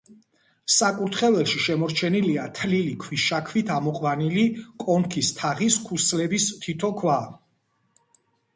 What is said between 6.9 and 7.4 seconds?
ქვა.